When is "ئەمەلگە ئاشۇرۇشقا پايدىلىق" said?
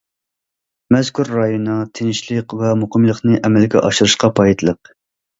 3.49-4.91